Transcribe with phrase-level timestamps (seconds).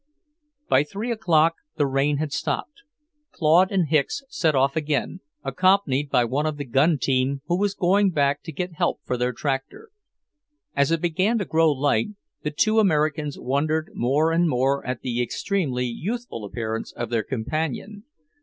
[0.67, 2.81] By three o'clock the rain had stopped.
[3.31, 7.75] Claude and Hicks set off again, accompanied by one of the gun team who was
[7.75, 9.89] going back to get help for their tractor.
[10.75, 12.07] As it began to grow light,
[12.41, 18.05] the two Americans wondered more and more at the extremely youthful appearance of their companion.